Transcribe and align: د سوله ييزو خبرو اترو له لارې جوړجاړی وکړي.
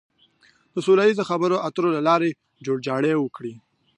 د 0.73 0.75
سوله 0.85 1.01
ييزو 1.07 1.23
خبرو 1.31 1.61
اترو 1.67 1.89
له 1.95 2.01
لارې 2.07 2.37
جوړجاړی 2.65 3.13
وکړي. 3.17 3.53